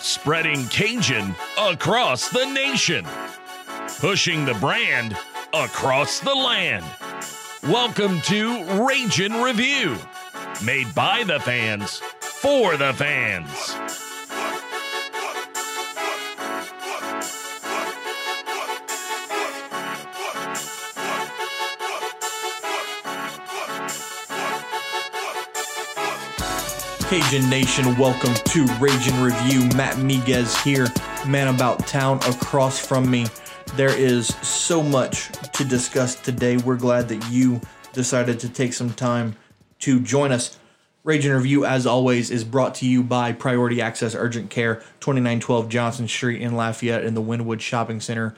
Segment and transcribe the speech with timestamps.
[0.00, 3.06] spreading Cajun across the nation,
[3.98, 5.16] pushing the brand
[5.52, 6.84] across the land.
[7.64, 9.96] Welcome to Ragin' Review,
[10.64, 13.79] made by the fans for the fans.
[27.10, 29.68] Cajun Nation, welcome to Raging Review.
[29.76, 30.86] Matt Miguez here,
[31.26, 33.26] man about town across from me.
[33.74, 36.56] There is so much to discuss today.
[36.56, 39.34] We're glad that you decided to take some time
[39.80, 40.56] to join us.
[41.02, 46.06] Raging Review, as always, is brought to you by Priority Access Urgent Care, 2912 Johnson
[46.06, 48.36] Street in Lafayette in the Wynwood Shopping Center,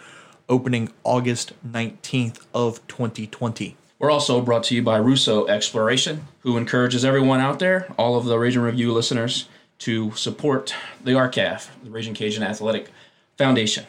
[0.48, 3.76] opening August 19th of 2020.
[4.02, 8.24] We're also brought to you by Russo Exploration, who encourages everyone out there, all of
[8.24, 12.90] the Raging Review listeners, to support the RCAF, the Raging Cajun Athletic
[13.38, 13.86] Foundation.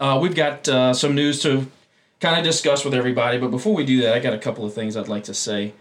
[0.00, 1.66] Uh, we've got uh, some news to
[2.20, 4.72] kind of discuss with everybody, but before we do that, I got a couple of
[4.72, 5.74] things I'd like to say.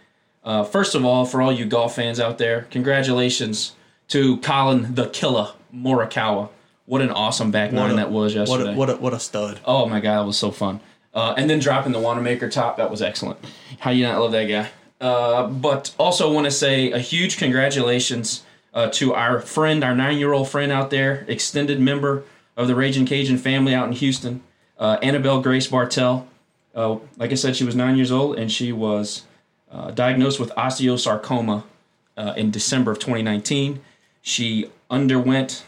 [0.44, 3.76] Uh, first of all, for all you golf fans out there, congratulations
[4.10, 6.50] to Colin the Killer Morikawa.
[6.86, 8.76] What an awesome back nine that was yesterday.
[8.76, 9.62] What a, what a, what a stud.
[9.64, 10.82] Oh my god, it was so fun.
[11.14, 13.38] Uh, and then dropping the Wanamaker top, that was excellent.
[13.80, 14.70] How you not love that guy?
[15.02, 20.48] Uh, but also want to say a huge congratulations uh, to our friend, our nine-year-old
[20.48, 22.24] friend out there, extended member
[22.56, 24.42] of the Raging Cajun family out in Houston,
[24.78, 26.28] uh, Annabelle Grace Bartell.
[26.74, 29.24] Uh, like I said, she was nine years old and she was
[29.70, 31.64] uh, diagnosed with osteosarcoma
[32.38, 33.82] in December of 2019.
[34.22, 35.66] She underwent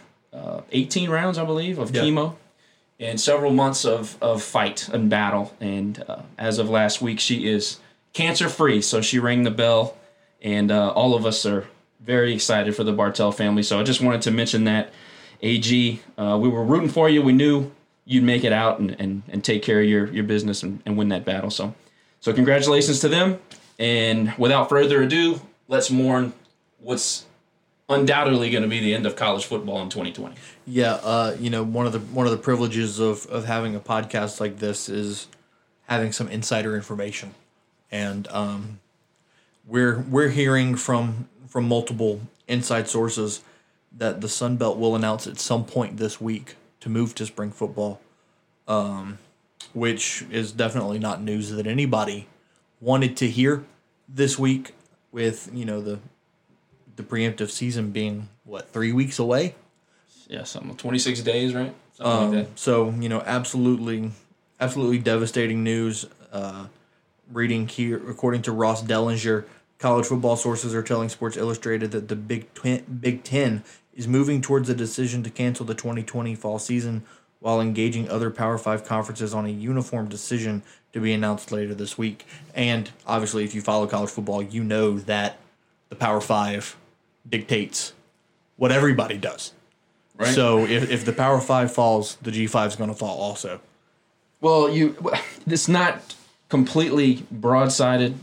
[0.71, 2.35] 18 rounds, I believe, of chemo
[2.99, 5.55] and several months of, of fight and battle.
[5.59, 7.79] And uh, as of last week, she is
[8.13, 8.81] cancer free.
[8.81, 9.97] So she rang the bell,
[10.41, 11.67] and uh, all of us are
[11.99, 13.63] very excited for the Bartell family.
[13.63, 14.93] So I just wanted to mention that.
[15.41, 17.21] AG, uh, we were rooting for you.
[17.21, 17.69] We knew
[18.05, 20.97] you'd make it out and, and, and take care of your, your business and, and
[20.97, 21.49] win that battle.
[21.49, 21.75] So,
[22.21, 23.39] so congratulations to them.
[23.77, 26.33] And without further ado, let's mourn
[26.79, 27.25] what's
[27.89, 30.35] undoubtedly going to be the end of college football in 2020.
[30.65, 33.79] Yeah, uh, you know, one of the one of the privileges of of having a
[33.79, 35.27] podcast like this is
[35.87, 37.33] having some insider information,
[37.91, 38.79] and um,
[39.67, 43.41] we're we're hearing from from multiple inside sources
[43.95, 47.51] that the Sun Belt will announce at some point this week to move to spring
[47.51, 48.01] football,
[48.67, 49.19] um,
[49.73, 52.27] which is definitely not news that anybody
[52.81, 53.63] wanted to hear
[54.07, 54.73] this week.
[55.11, 55.99] With you know the
[56.95, 59.55] the preemptive season being what three weeks away.
[60.27, 61.73] Yeah, something 26 days, right?
[61.93, 62.59] Something Um, like that.
[62.59, 64.11] so you know, absolutely,
[64.59, 66.05] absolutely devastating news.
[66.31, 66.67] Uh,
[67.31, 69.45] reading here, according to Ross Dellenger,
[69.79, 73.63] college football sources are telling Sports Illustrated that the Big Ten, Big Ten
[73.95, 77.03] is moving towards a decision to cancel the 2020 fall season,
[77.39, 81.97] while engaging other Power Five conferences on a uniform decision to be announced later this
[81.97, 82.25] week.
[82.55, 85.37] And obviously, if you follow college football, you know that
[85.89, 86.75] the Power Five
[87.27, 87.93] dictates
[88.57, 89.53] what everybody does.
[90.17, 90.33] Right.
[90.33, 93.59] So if, if the Power Five falls, the G five is going to fall also.
[94.41, 94.95] Well, you
[95.47, 96.15] it's not
[96.49, 98.15] completely broadsided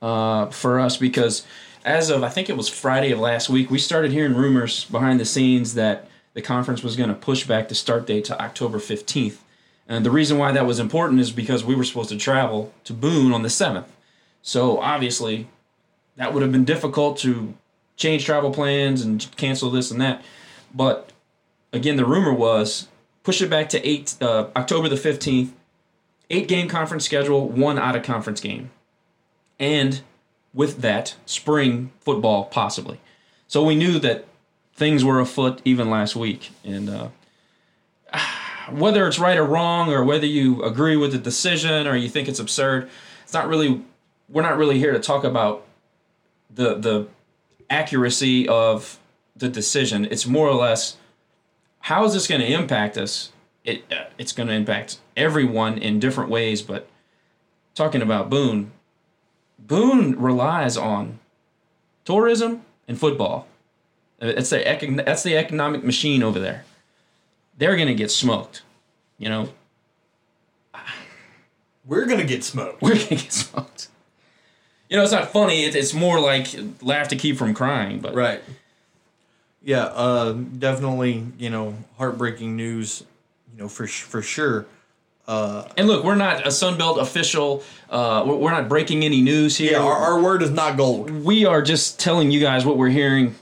[0.00, 1.44] uh, for us because
[1.84, 5.18] as of I think it was Friday of last week, we started hearing rumors behind
[5.18, 8.78] the scenes that the conference was going to push back the start date to October
[8.78, 9.36] 15th.
[9.88, 12.92] And the reason why that was important is because we were supposed to travel to
[12.92, 13.86] Boone on the 7th.
[14.40, 15.48] So obviously,
[16.16, 17.54] that would have been difficult to
[17.96, 20.22] change travel plans and cancel this and that.
[20.74, 21.12] But
[21.72, 22.88] again, the rumor was
[23.22, 25.52] push it back to eight uh, October the 15th
[26.32, 28.70] eight game conference schedule, one out of conference game.
[29.60, 30.00] And
[30.52, 32.98] with that, spring football possibly.
[33.46, 34.24] So we knew that
[34.74, 36.50] things were afoot even last week.
[36.64, 37.08] And uh,
[38.70, 42.28] whether it's right or wrong, or whether you agree with the decision or you think
[42.28, 42.88] it's absurd,
[43.22, 43.82] it's not really,
[44.28, 45.66] we're not really here to talk about
[46.52, 47.06] the, the
[47.72, 48.98] accuracy of
[49.34, 50.04] the decision.
[50.10, 50.96] It's more or less
[51.80, 53.32] how is this going to impact us?
[53.64, 56.62] It uh, it's going to impact everyone in different ways.
[56.62, 56.88] But
[57.74, 58.70] talking about Boone,
[59.58, 61.18] Boone relies on
[62.04, 63.46] tourism and football.
[64.20, 66.64] Uh, It's the econ- that's the economic machine over there.
[67.58, 68.62] They're going to get smoked.
[69.18, 69.48] You know,
[71.84, 72.80] We're gonna get smoked.
[72.82, 73.88] we're going to get smoked.
[74.92, 75.64] You know, it's not funny.
[75.64, 76.48] It, it's more like
[76.82, 78.00] laugh to keep from crying.
[78.00, 78.42] But Right.
[79.62, 81.26] Yeah, uh, definitely.
[81.38, 83.02] You know, heartbreaking news.
[83.54, 84.66] You know, for for sure.
[85.26, 87.64] and look, we're not a Sunbelt official.
[87.88, 89.72] Uh, we're we're not breaking any news here.
[89.72, 91.10] Yeah, our, our word is not gold.
[91.10, 93.34] we are just telling you guys what we're hearing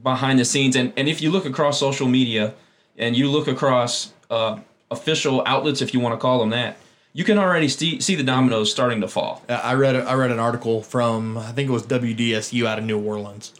[0.00, 0.76] behind the scenes.
[0.76, 2.54] And, and if you look across social media
[2.96, 6.76] and you look across uh, official outlets, if you want to call them that,
[7.12, 9.42] you can already see, see the dominoes starting to fall.
[9.48, 12.78] Uh, I read a, I read an article from I think it was WDSU out
[12.78, 13.52] of New Orleans,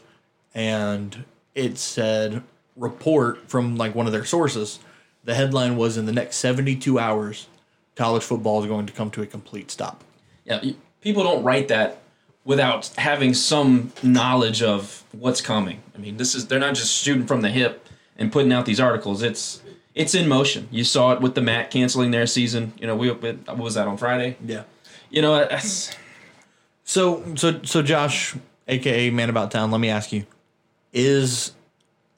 [0.53, 1.23] and
[1.55, 2.43] it said
[2.75, 4.79] report from like one of their sources.
[5.23, 7.47] The headline was in the next seventy two hours,
[7.95, 10.03] college football is going to come to a complete stop.
[10.45, 10.61] Yeah,
[11.01, 11.99] people don't write that
[12.45, 15.81] without having some knowledge of what's coming.
[15.95, 18.79] I mean, this is they're not just shooting from the hip and putting out these
[18.79, 19.23] articles.
[19.23, 19.61] It's
[19.95, 20.67] it's in motion.
[20.71, 22.73] You saw it with the MAC canceling their season.
[22.79, 24.37] You know, we what was that on Friday?
[24.43, 24.63] Yeah.
[25.09, 25.95] You know, it's,
[26.83, 28.35] So so so Josh,
[28.67, 30.25] aka Man About Town, let me ask you:
[30.91, 31.53] Is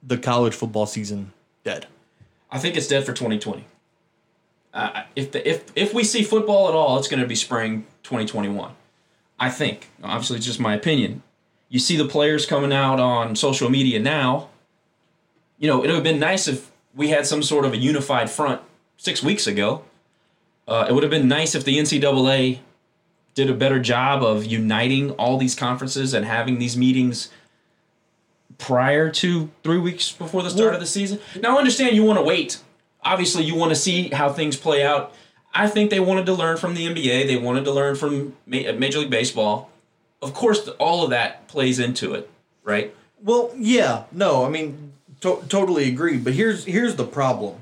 [0.01, 1.33] the college football season
[1.63, 1.87] dead?
[2.51, 3.65] I think it's dead for 2020.
[4.73, 7.85] Uh, if the, if if we see football at all, it's going to be spring
[8.03, 8.71] 2021.
[9.37, 9.89] I think.
[10.03, 11.21] Obviously, it's just my opinion.
[11.67, 14.49] You see the players coming out on social media now.
[15.57, 18.29] You know, it would have been nice if we had some sort of a unified
[18.29, 18.61] front
[18.97, 19.83] six weeks ago.
[20.67, 22.59] Uh, it would have been nice if the NCAA
[23.33, 27.29] did a better job of uniting all these conferences and having these meetings
[28.57, 31.19] prior to three weeks before the start Well- of the season.
[31.41, 32.59] Now, I understand you want to wait.
[33.03, 35.13] Obviously, you want to see how things play out.
[35.53, 37.27] I think they wanted to learn from the NBA.
[37.27, 39.69] They wanted to learn from Major League Baseball.
[40.21, 42.29] Of course, all of that plays into it,
[42.63, 42.95] right?
[43.21, 46.17] Well, yeah, no, I mean, to- totally agree.
[46.17, 47.55] But here's here's the problem.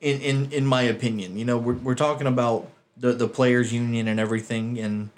[0.00, 4.08] In in in my opinion, you know, we're we're talking about the the players union
[4.08, 5.10] and everything, and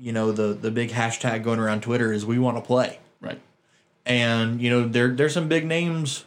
[0.00, 3.40] you know, the the big hashtag going around Twitter is we want to play, Right.
[4.04, 6.24] and you know, there there's some big names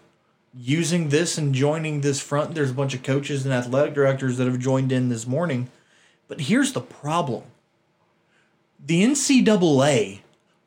[0.54, 2.56] using this and joining this front.
[2.56, 5.70] There's a bunch of coaches and athletic directors that have joined in this morning.
[6.28, 7.44] But here's the problem.
[8.86, 10.20] The NCAA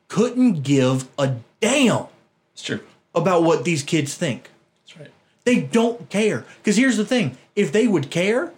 [0.07, 2.05] couldn't give a damn
[2.53, 2.81] It's true.
[3.15, 4.49] About what these kids think.
[4.83, 5.11] That's right.
[5.43, 6.45] They don't care.
[6.57, 8.53] Because here's the thing if they would care,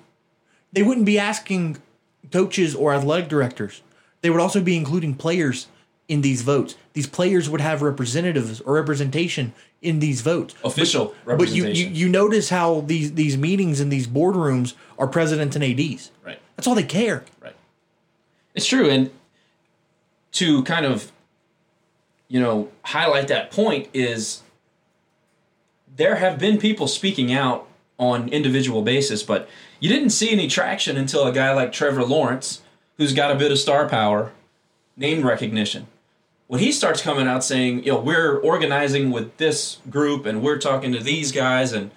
[0.73, 1.77] they wouldn't be asking
[2.31, 3.81] coaches or athletic directors.
[4.21, 5.67] They would also be including players
[6.07, 6.75] in these votes.
[6.93, 10.55] These players would have representatives or representation in these votes.
[10.63, 11.69] Official representation.
[11.69, 15.63] But you, you, you notice how these, these meetings and these boardrooms are presidents and
[15.63, 16.11] ADs.
[16.25, 16.39] Right.
[16.55, 17.23] That's all they care.
[17.41, 17.55] Right.
[18.55, 18.89] It's true.
[18.89, 19.11] And
[20.33, 21.11] to kind of,
[22.27, 24.41] you know, highlight that point is
[25.97, 27.67] there have been people speaking out
[27.99, 29.49] on individual basis, but
[29.79, 32.61] you didn't see any traction until a guy like Trevor Lawrence,
[32.97, 34.31] who's got a bit of star power,
[34.95, 35.87] name recognition.
[36.45, 40.59] When he starts coming out saying, you know, we're organizing with this group and we're
[40.59, 41.91] talking to these guys and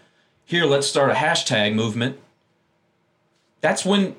[0.45, 2.19] here let's start a hashtag movement.
[3.61, 4.17] That's when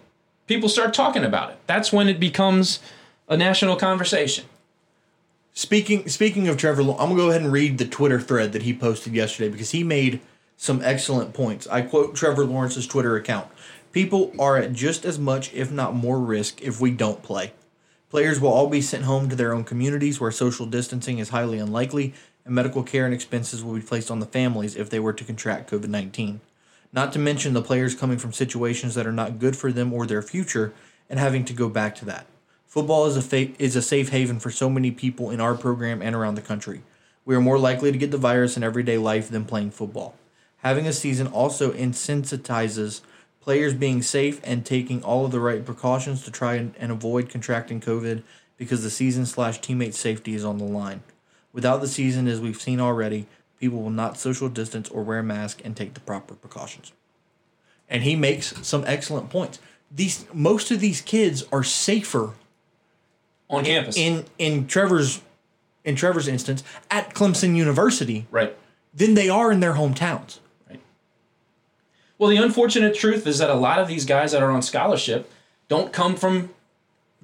[0.48, 1.57] people start talking about it.
[1.68, 2.80] That's when it becomes
[3.28, 4.45] a national conversation.
[5.53, 8.74] Speaking speaking of Trevor, I'm gonna go ahead and read the Twitter thread that he
[8.74, 10.21] posted yesterday because he made
[10.56, 11.68] some excellent points.
[11.68, 13.48] I quote Trevor Lawrence's Twitter account:
[13.92, 17.51] "People are at just as much, if not more, risk if we don't play.
[18.09, 21.59] Players will all be sent home to their own communities where social distancing is highly
[21.59, 22.13] unlikely,
[22.45, 25.25] and medical care and expenses will be placed on the families if they were to
[25.25, 26.39] contract COVID 19.
[26.94, 30.06] Not to mention the players coming from situations that are not good for them or
[30.06, 30.74] their future
[31.09, 32.25] and having to go back to that.
[32.71, 36.01] Football is a fa- is a safe haven for so many people in our program
[36.01, 36.83] and around the country.
[37.25, 40.16] We are more likely to get the virus in everyday life than playing football.
[40.59, 43.01] Having a season also insensitizes
[43.42, 47.28] players being safe and taking all of the right precautions to try and, and avoid
[47.28, 48.23] contracting COVID
[48.56, 51.04] because the season slash teammate safety is on the line.
[51.51, 53.28] Without the season, as we've seen already,
[53.59, 56.94] people will not social distance or wear masks and take the proper precautions.
[57.90, 59.59] And he makes some excellent points.
[59.94, 62.35] These most of these kids are safer
[63.52, 63.98] On campus.
[63.98, 65.22] in in Trevor's
[65.84, 68.58] in Trevor's instance at Clemson University right.
[68.94, 70.40] than they are in their hometowns.
[70.70, 70.80] Right.
[72.18, 75.31] Well, the unfortunate truth is that a lot of these guys that are on scholarship
[75.68, 76.50] don't come from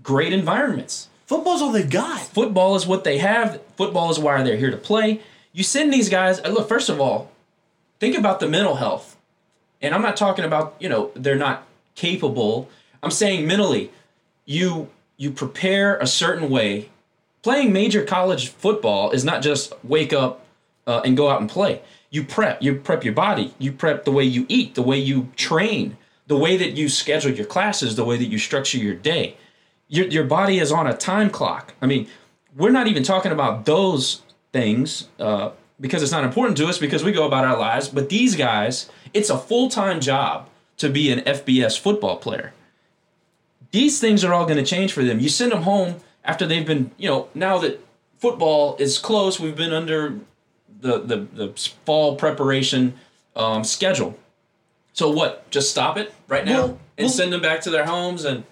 [0.01, 1.09] great environments.
[1.25, 2.21] Football's all they've got.
[2.21, 3.61] Football is what they have.
[3.75, 5.21] Football is why they're here to play.
[5.51, 7.31] You send these guys, uh, look, first of all,
[7.99, 9.17] think about the mental health.
[9.81, 12.69] And I'm not talking about, you know, they're not capable.
[13.03, 13.91] I'm saying mentally,
[14.45, 16.89] you you prepare a certain way.
[17.41, 20.45] Playing major college football is not just wake up
[20.85, 21.81] uh, and go out and play.
[22.09, 22.61] You prep.
[22.61, 23.53] You prep your body.
[23.59, 25.97] You prep the way you eat, the way you train,
[26.27, 29.37] the way that you schedule your classes, the way that you structure your day.
[29.89, 31.73] Your your body is on a time clock.
[31.81, 32.07] I mean,
[32.55, 34.21] we're not even talking about those
[34.51, 37.87] things uh, because it's not important to us because we go about our lives.
[37.87, 42.53] But these guys, it's a full time job to be an FBS football player.
[43.71, 45.19] These things are all going to change for them.
[45.19, 47.83] You send them home after they've been, you know, now that
[48.19, 50.19] football is close, we've been under
[50.79, 52.93] the the, the fall preparation
[53.35, 54.17] um, schedule.
[54.93, 55.49] So what?
[55.51, 58.43] Just stop it right now Well, and well- send them back to their homes and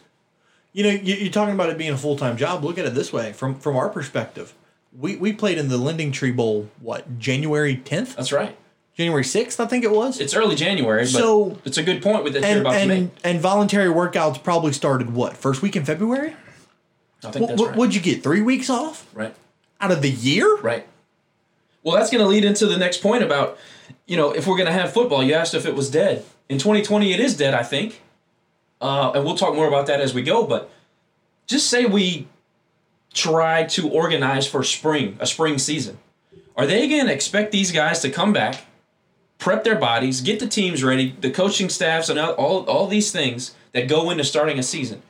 [0.74, 2.64] You know, you- you're talking about it being a full time job.
[2.64, 4.54] Look at it this way from from our perspective.
[4.98, 6.70] We we played in the Lending Tree Bowl.
[6.82, 8.56] What January 10th, that's right.
[8.98, 10.22] January 6th, I think it was.
[10.22, 12.90] It's early January, but So- it's a good point with that you're and to and
[12.90, 13.10] make.
[13.24, 16.36] and voluntary workouts probably started what first week in February.
[17.24, 17.78] I think what right.
[17.78, 18.24] would you get?
[18.24, 19.34] Three weeks off right.
[19.82, 20.58] out of the year?
[20.58, 20.88] Right.
[21.84, 23.58] Well, that's going to lead into the next point about,
[24.06, 25.24] you know, if we're going to have football.
[25.24, 26.24] You asked if it was dead.
[26.50, 28.02] In 2020, it is dead, I think.
[28.82, 30.46] Uh, and we'll talk more about that as we go.
[30.46, 30.70] But
[31.48, 32.28] just say we
[33.14, 35.98] try to organize for spring, a spring season.
[36.58, 38.66] Are they going to expect these guys to come back,
[39.38, 43.56] prep their bodies, get the teams ready, the coaching staffs, and all, all, these things
[43.74, 45.02] that go into starting a season?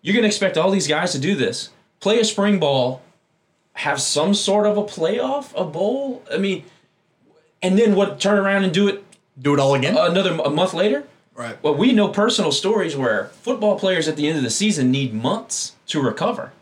[0.00, 1.70] You're going to expect all these guys to do this,
[2.00, 3.02] play a spring ball,
[3.74, 6.22] have some sort of a playoff, a bowl.
[6.32, 6.64] I mean,
[7.62, 8.20] and then what?
[8.20, 9.04] Turn around and do it
[9.40, 9.96] Do it all again?
[9.96, 11.04] another a month later.
[11.34, 11.62] right.
[11.62, 15.14] Well, we know personal stories where football players at the end of the season need
[15.14, 16.52] months to recover.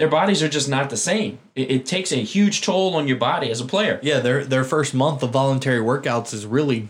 [0.00, 1.40] Their bodies are just not the same.
[1.54, 4.00] It, it takes a huge toll on your body as a player.
[4.02, 6.88] Yeah, their their first month of voluntary workouts is really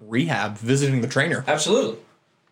[0.00, 1.44] rehab, visiting the trainer.
[1.46, 2.00] Absolutely.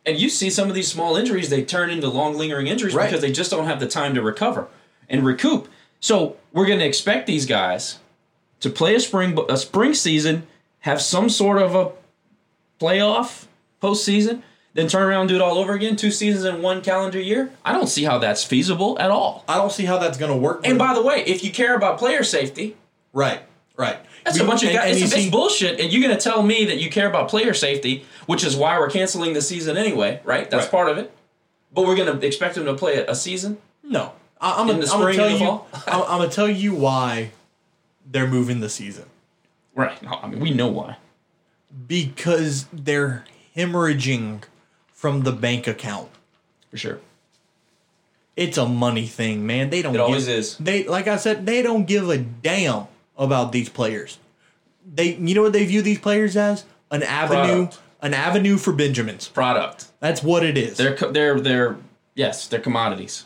[0.07, 3.07] And you see some of these small injuries, they turn into long lingering injuries Right.
[3.07, 4.69] because they just don't have the time to recover
[5.09, 5.67] and recoup.
[5.99, 7.99] So we're going to expect these guys
[8.61, 10.47] to play a spring a spring season,
[10.81, 11.91] have some sort of a
[12.81, 13.47] playoff
[13.83, 14.43] postseason,
[14.75, 17.51] then turn around and do it all over again, two seasons in one calendar year.
[17.65, 19.45] I don't see how that's feasible at all.
[19.49, 20.61] I don't see how that's going to work.
[20.67, 22.77] And by the way, if you care about player safety,
[23.13, 23.41] right,
[23.77, 23.99] right.
[24.25, 24.95] that's a We- bunch of and- guys.
[24.97, 25.79] and It's, it's see- bullshit.
[25.81, 28.79] And you're going to tell me that you care about player safety, which is why
[28.79, 30.51] we're canceling the season anyway, right?
[30.51, 30.71] That's Right.
[30.73, 31.13] part of it.
[31.73, 33.59] But we're going to expect them to play a, a season.
[33.83, 35.39] No, I, I'm In gonna the I'm spring tell you.
[35.39, 35.69] fall?
[35.87, 37.31] I'm, I'm gonna tell you why
[38.11, 39.05] they're moving the season
[39.75, 40.01] Right.
[40.03, 40.97] No, I mean, we know why.
[41.87, 43.25] because they're
[43.57, 44.43] hemorrhaging
[45.05, 46.09] from the bank account.
[46.71, 46.99] For sure.
[48.37, 49.69] It's a money thing, man.
[49.69, 49.95] They don't.
[49.95, 50.57] It always give- is.
[50.57, 52.87] They like I said, they don't give a damn
[53.19, 54.17] about these players.
[54.95, 56.65] They, you know what they view these players as?
[56.91, 57.79] An avenue, Product.
[58.01, 59.29] an avenue for Benjamins.
[59.29, 59.89] Product.
[60.01, 60.79] That's what it is.
[60.79, 61.77] They're, co- they're, they're,
[62.15, 63.25] yes, they're commodities.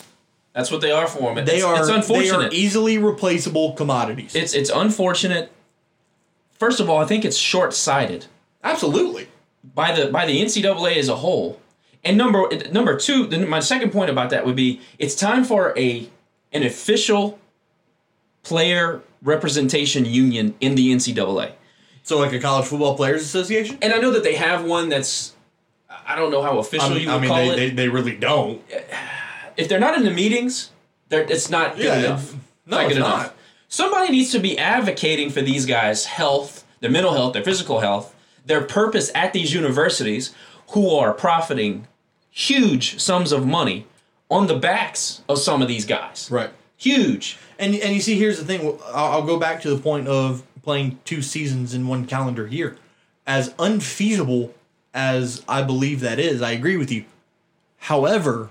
[0.55, 1.45] That's what they are for them.
[1.45, 2.53] they it's, are It's they unfortunate.
[2.53, 4.35] are easily replaceable commodities.
[4.35, 5.53] it's, it's unfortunate.
[6.59, 8.27] First of all, I think it's short sighted.
[8.65, 9.29] Absolutely.
[9.77, 11.61] by the by the NCAA as a whole.
[12.05, 15.77] And number number two, then my second point about that would be it's time for
[15.79, 16.09] a
[16.53, 17.39] an official
[18.43, 21.53] player representation union in the NCAA.
[22.03, 23.79] So like a college football players association.
[23.83, 25.35] And I know that they have one that's
[26.07, 27.57] I don't know how official you would I mean, call they, it.
[27.57, 28.63] they, they really don't.
[29.57, 30.71] if they're not in the meetings,
[31.09, 32.35] they're, it's not good Yeah, enough.
[32.67, 33.15] no, not it's good not.
[33.21, 33.35] enough.
[33.69, 38.15] Somebody needs to be advocating for these guys' health, their mental health, their physical health,
[38.47, 40.35] their purpose at these universities
[40.69, 41.87] who are profiting
[42.31, 43.87] huge sums of money
[44.31, 46.29] on the backs of some of these guys.
[46.31, 46.51] Right.
[46.77, 47.39] Huge.
[47.59, 48.79] And and you see, here's the thing.
[48.87, 52.77] I'll, I'll go back to the point of playing two seasons in one calendar year.
[53.27, 54.55] As unfeasible
[54.95, 57.05] as I believe that is, I agree with you.
[57.79, 58.51] However,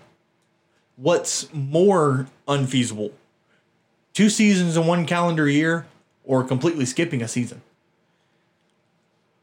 [0.95, 3.11] what's more unfeasible?
[4.13, 5.85] Two seasons in one calendar year,
[6.23, 7.61] or completely skipping a season?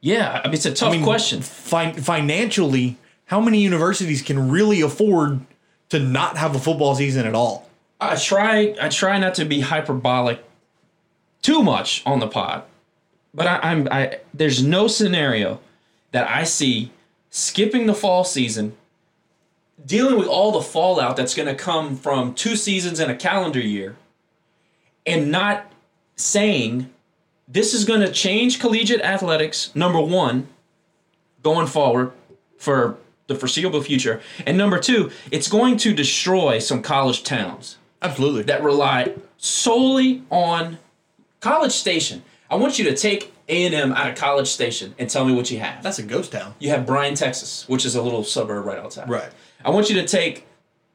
[0.04, 1.40] Yeah, I mean it's a tough question.
[1.40, 5.40] Fin- financially, how many universities can really afford
[5.88, 7.70] to not have a football season at all?
[8.02, 10.44] I try I try not to be hyperbolic
[11.40, 12.64] too much on the pod,
[13.32, 15.58] but I, I'm I there's no scenario
[16.12, 16.92] that I see
[17.30, 18.76] skipping the fall season,
[19.86, 23.58] dealing with all the fallout that's going to come from two seasons in a calendar
[23.58, 23.96] year,
[25.06, 25.72] and not
[26.14, 26.90] saying
[27.46, 29.70] this is going to change collegiate athletics.
[29.74, 30.48] Number one,
[31.42, 32.12] going forward
[32.58, 32.96] for
[33.26, 38.42] the foreseeable future, and number two, it's going to destroy some college towns Absolutely.
[38.44, 40.78] that rely solely on
[41.40, 42.22] College Station.
[42.50, 45.58] I want you to take A&M out of College Station and tell me what you
[45.58, 45.82] have.
[45.82, 46.54] That's a ghost town.
[46.58, 49.08] You have Bryan, Texas, which is a little suburb right outside.
[49.08, 49.30] Right.
[49.64, 50.46] I want you to take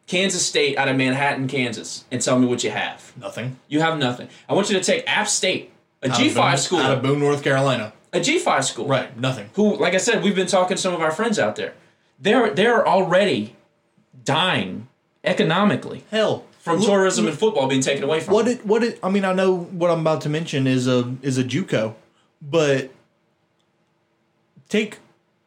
[0.08, 3.14] Kansas State out of Manhattan, Kansas, and tell me what you have.
[3.16, 3.58] Nothing.
[3.68, 4.28] You have nothing.
[4.48, 7.44] I want you to take App State, a of G5 school, Out of Boone, North
[7.44, 7.94] Carolina.
[8.14, 9.18] a G5 school, Right.
[9.20, 9.50] Nothing.
[9.54, 11.74] who, like I said, we've been talking to some of our friends out there.
[12.20, 13.56] They're they're already
[14.26, 14.88] dying
[15.24, 16.46] economically Hell.
[16.60, 18.56] from look- tourism and football being taken away from What them.
[18.56, 21.38] it what it I mean I know what I'm about to mention is a is
[21.38, 21.94] a JUCO,
[22.42, 22.92] but
[24.68, 25.00] take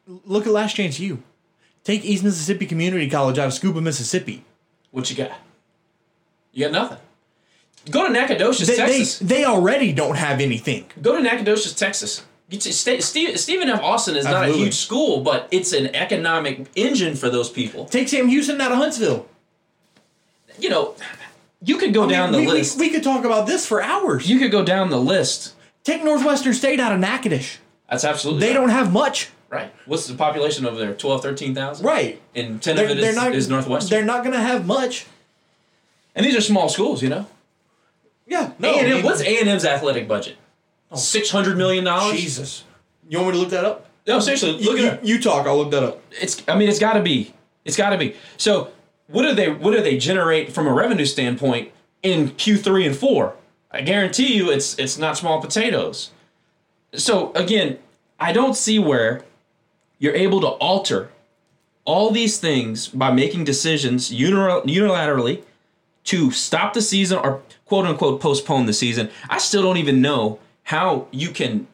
[0.07, 1.23] look at Last Chance U.
[1.85, 4.45] Take East Mississippi Community College out of Scooba, Mississippi.
[4.93, 5.33] What you got?
[6.53, 6.99] You got nothing.
[7.91, 9.19] Go to Nacogdoches, They, they, Texas.
[9.19, 10.87] they already don't have anything.
[11.01, 12.25] Go to Nacogdoches, Texas.
[12.49, 13.81] You t- Sta- Steve, Stephen F.
[13.83, 17.87] Austin is not a huge school, but it's an economic engine for those people.
[17.87, 19.27] Take Sam Houston out of Huntsville.
[20.59, 20.95] You know,
[21.65, 22.79] you could go down the we, we- list.
[22.79, 24.29] We, could talk about this for hours.
[24.29, 25.55] you could go down the list.
[25.83, 27.59] Take Northwestern State out of Natchitoches.
[27.91, 28.55] That's absolutely They right.
[28.61, 29.31] don't have much.
[29.51, 29.73] right.
[29.87, 30.95] What's the population over there?
[30.95, 31.85] 12, 13,000?
[31.85, 32.21] Right.
[32.35, 33.35] And 10 They're, of it not.
[33.35, 33.91] is Northwestern.
[33.91, 35.07] They're not going to have much.
[36.15, 37.27] and these are small schools, you know.
[38.33, 38.53] Yeah.
[38.59, 38.73] No.
[38.73, 40.37] A&M, what's A&M's athletic budget?
[40.91, 41.85] $600 million?
[42.17, 42.65] Jesus.
[43.09, 43.87] You want me to look that up?
[44.07, 45.05] No, seriously, look you, at it.
[45.05, 45.47] you, you talk.
[45.47, 46.01] I'll look that up.
[46.13, 47.35] it's I mean it's got to be
[47.65, 48.73] it's got to be so
[49.07, 51.71] what do they what do they generate from a revenue standpoint
[52.03, 53.35] in Q3 and 4
[53.71, 56.11] I guarantee you it's it's not small potatoes
[56.95, 57.79] so again
[58.19, 59.25] I don't see where
[59.99, 61.11] you're able to alter
[61.85, 65.45] all these things by making decisions unilaterally
[66.05, 69.09] to stop the season or quote unquote postpone the season.
[69.31, 71.67] I still don't even know how you can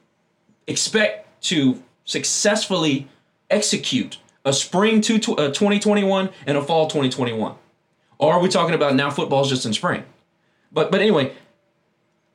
[0.68, 3.08] expect to successfully
[3.50, 7.56] execute a spring two, uh, 2021 and a fall 2021
[8.16, 10.04] or are we talking about now football's just in spring?
[10.70, 11.32] But but anyway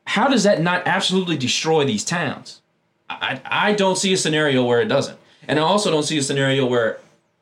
[0.03, 2.61] how does that not absolutely destroy these towns?
[3.09, 5.17] I, I don't see a scenario where it doesn't.
[5.47, 6.99] And i also don't see a scenario where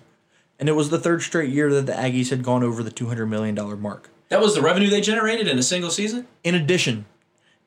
[0.59, 3.27] And it was the third straight year that the Aggies had gone over the 200
[3.27, 4.11] million dollar mark.
[4.29, 7.05] that was the revenue they generated in a single season In addition,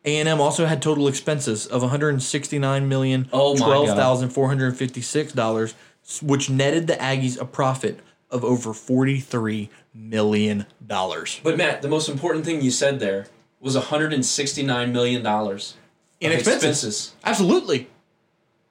[0.03, 3.85] A&M also had total expenses of 169 million Oh my God.
[3.85, 5.73] 12,456 dollars,
[6.21, 8.01] which netted the Aggies a profit
[8.33, 11.39] of over 43 million dollars.
[11.43, 13.27] but matt the most important thing you said there
[13.61, 15.75] was 169 million dollars
[16.19, 17.13] In of expenses.
[17.23, 17.87] Absolutely.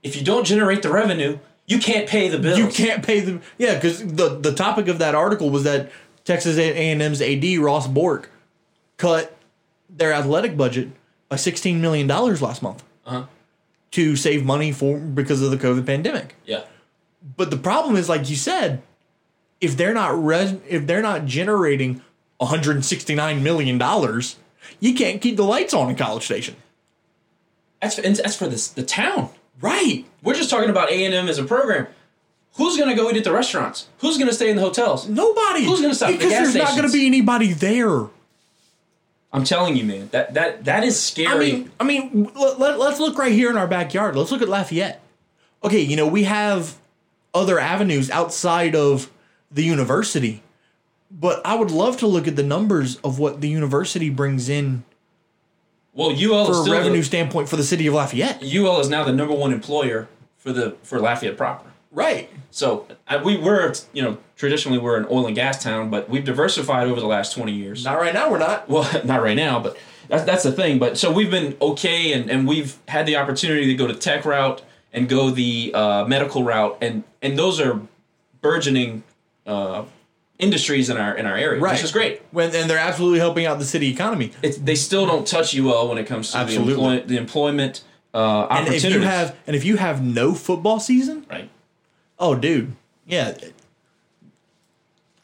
[0.02, 2.58] if you don't generate the revenue, you can't pay the bills.
[2.58, 3.40] You can't pay them.
[3.56, 5.90] Yeah, because the, the topic of that article was that
[6.24, 8.30] Texas A&M's AD Ross Bjork
[8.98, 9.34] cut
[9.88, 10.88] their athletic budget
[11.28, 13.24] by 16 million dollars last month Uh-huh.
[13.92, 16.34] to save money for because of the COVID pandemic.
[16.44, 16.64] Yeah.
[17.36, 18.82] But the problem is, like you said,
[19.62, 22.02] if they're not res- if they're not generating
[22.38, 24.36] 169 million dollars,
[24.80, 26.56] you can't keep the lights on in College Station.
[27.80, 29.30] That's for, that's for this, the town.
[29.60, 30.04] Right.
[30.22, 31.86] We're just talking about A&M as a program.
[32.54, 33.88] Who's going to go eat at the restaurants?
[33.98, 35.08] Who's going to stay in the hotels?
[35.08, 35.64] Nobody.
[35.64, 38.08] Who's gonna stop at the Because gas there's not going to be anybody there.
[39.32, 40.08] I'm telling you, man.
[40.12, 41.32] That that that is scary.
[41.32, 44.14] I mean, I mean, let, let, us look right here in our backyard.
[44.14, 45.00] Let's look at Lafayette.
[45.64, 46.76] Okay, you know we have
[47.32, 49.10] other avenues outside of
[49.52, 50.42] the university,
[51.10, 54.84] but I would love to look at the numbers of what the university brings in
[55.92, 58.42] well, UL for is a revenue the, standpoint for the city of Lafayette.
[58.42, 61.70] UL is now the number one employer for the for Lafayette proper.
[61.90, 62.30] Right.
[62.50, 66.24] So I, we were, you know, traditionally we're an oil and gas town, but we've
[66.24, 67.84] diversified over the last 20 years.
[67.84, 68.30] Not right now.
[68.30, 68.68] We're not.
[68.68, 69.76] well, not right now, but
[70.08, 70.78] that's, that's the thing.
[70.78, 74.24] But so we've been okay, and, and we've had the opportunity to go to tech
[74.24, 74.62] route
[74.94, 77.80] and go the uh, medical route, and and those are
[78.40, 79.04] burgeoning
[79.46, 79.84] uh,
[80.38, 81.72] industries in our in our area, Right.
[81.74, 82.22] which is great.
[82.30, 84.32] When and they're absolutely helping out the city economy.
[84.42, 86.72] It's, they still don't touch UL when it comes to the, Absolutely.
[86.74, 88.94] employ, the employment uh, And if opportunities.
[88.94, 91.48] you have and if you have no football season, right,
[92.18, 92.72] oh dude,
[93.06, 93.34] yeah.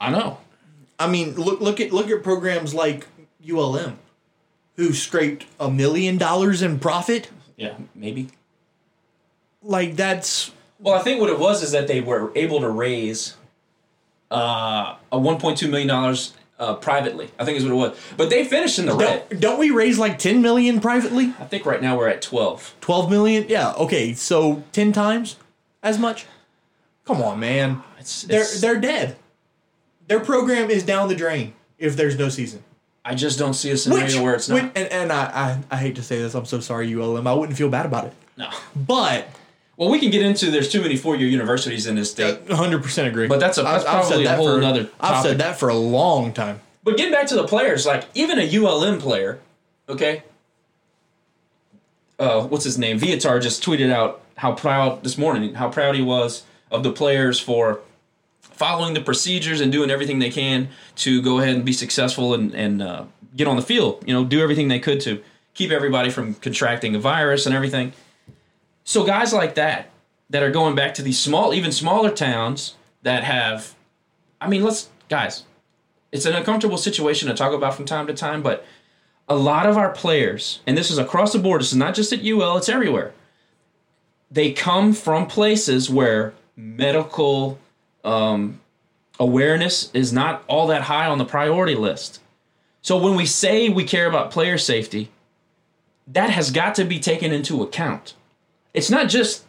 [0.00, 0.38] I know.
[0.98, 3.06] I mean, look look at look at programs like
[3.48, 3.98] ULM,
[4.76, 7.30] who scraped a million dollars in profit.
[7.56, 8.28] Yeah, maybe.
[9.62, 13.36] Like that's Well, I think what it was is that they were able to raise
[14.30, 17.30] uh, a 1.2 million dollars uh, privately.
[17.38, 17.98] I think is what it was.
[18.16, 19.28] But they finished in the red.
[19.28, 21.32] don't, don't we raise like ten million privately?
[21.38, 22.74] I think right now we're at 12.
[22.80, 23.46] Twelve million?
[23.48, 23.72] Yeah.
[23.74, 25.36] Okay, so ten times
[25.82, 26.26] as much.
[27.04, 27.82] Come on, man.
[27.98, 29.16] It's, They're it's- they're dead.
[30.08, 32.64] Their program is down the drain if there's no season.
[33.04, 34.54] I just don't see a scenario where it's not.
[34.62, 37.26] which- and, and I, I I hate to say this, I'm so sorry, ULM.
[37.26, 38.50] I wouldn't feel bad about it, no.
[38.74, 39.28] but
[39.78, 42.40] Well, we can get into there's too many four-year universities in this state.
[42.48, 43.28] 100 percent agree.
[43.28, 46.32] But that's a- that's probably a whole for, nother I've said that for a long
[46.32, 46.60] time.
[46.82, 49.38] But getting back to the players, like even a ULM player,
[49.88, 50.24] okay.
[52.18, 52.98] Uh, what's his name?
[52.98, 57.38] Viatar just tweeted out how proud this morning, how proud he was of the players
[57.38, 57.80] for
[58.40, 62.52] following the procedures and doing everything they can to go ahead and be successful and,
[62.54, 63.04] and uh,
[63.36, 64.02] get on the field.
[64.04, 65.22] You know, do everything they could to
[65.54, 67.92] keep everybody from contracting a virus and everything.
[68.88, 69.90] So guys like that
[70.30, 73.74] that are going back to these small, even smaller towns that have,
[74.40, 75.42] I mean, let's guys,
[76.10, 78.64] it's an uncomfortable situation to talk about from time to time, but
[79.28, 82.14] a lot of our players, and this is across the board, this is not just
[82.14, 83.12] at UL, it's everywhere.
[84.30, 87.58] They come from places where medical
[88.04, 88.58] um,
[89.20, 92.22] awareness is not all that high on the priority list.
[92.80, 95.10] So when we say we care about player safety,
[96.06, 98.14] that has got to be taken into account.
[98.78, 99.44] It's not just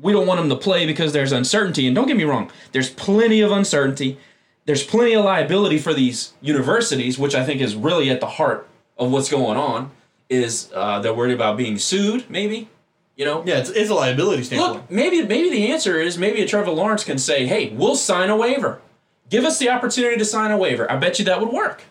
[0.00, 1.86] we don't want them to play because there's uncertainty.
[1.86, 4.18] And don't get me wrong, there's plenty of uncertainty.
[4.66, 8.68] There's plenty of liability for these universities, which I think is really at the heart
[8.98, 9.92] of what's going on.
[10.28, 12.28] Is uh, they're worried about being sued?
[12.28, 12.68] Maybe,
[13.14, 13.44] you know.
[13.46, 14.74] Yeah, it's, it's a liability standpoint.
[14.74, 18.30] Look, maybe maybe the answer is maybe a Trevor Lawrence can say, "Hey, we'll sign
[18.30, 18.80] a waiver.
[19.28, 21.84] Give us the opportunity to sign a waiver." I bet you that would work.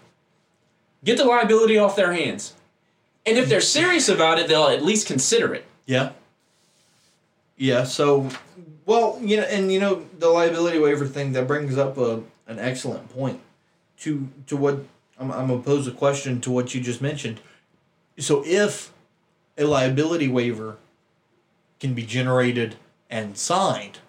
[1.05, 2.55] Get the liability off their hands,
[3.25, 5.65] and if they're serious about it, they'll at least consider it.
[5.85, 6.13] Yeah.
[7.57, 7.83] Yeah.
[7.83, 8.29] So,
[8.85, 12.59] well, you know, and you know, the liability waiver thing that brings up a an
[12.59, 13.39] excellent point
[13.99, 14.79] to to what
[15.19, 17.39] I'm I'm gonna pose a question to what you just mentioned.
[18.19, 18.91] So, if
[19.57, 20.77] a liability waiver
[21.79, 22.75] can be generated
[23.09, 23.99] and signed,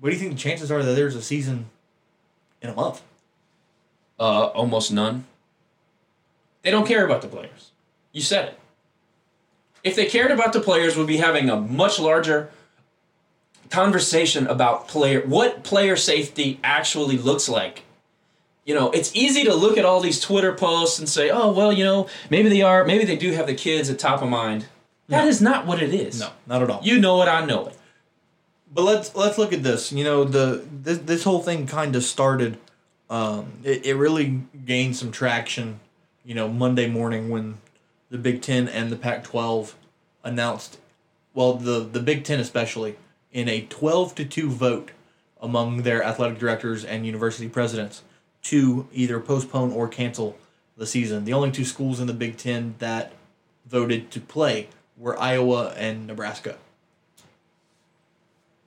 [0.00, 1.66] what do you think the chances are that there's a season
[2.62, 3.02] in a month?
[4.18, 5.26] Uh, almost none.
[6.62, 7.70] They don't care about the players.
[8.12, 8.58] You said it.
[9.86, 12.50] If they cared about the players, we'd be having a much larger
[13.70, 17.84] conversation about player what player safety actually looks like.
[18.64, 21.72] You know, it's easy to look at all these Twitter posts and say, "Oh, well,
[21.72, 24.66] you know, maybe they are, maybe they do have the kids at top of mind."
[25.06, 26.18] That is not what it is.
[26.18, 26.80] No, not at all.
[26.82, 27.78] You know it, I know it.
[28.74, 29.92] But let's let's look at this.
[29.92, 32.58] You know, the this this whole thing kind of started.
[33.08, 35.78] Um, it, it really gained some traction.
[36.24, 37.58] You know, Monday morning when
[38.10, 39.74] the Big Ten and the Pac-12
[40.24, 40.78] announced,
[41.34, 42.96] well, the the Big Ten especially,
[43.32, 44.90] in a twelve to two vote
[45.40, 48.02] among their athletic directors and university presidents
[48.42, 50.36] to either postpone or cancel
[50.76, 51.24] the season.
[51.24, 53.12] The only two schools in the Big Ten that
[53.66, 56.56] voted to play were Iowa and Nebraska.